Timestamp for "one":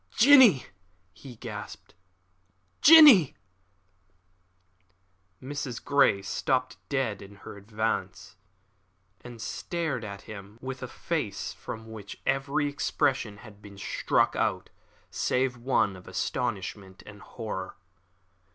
15.57-15.95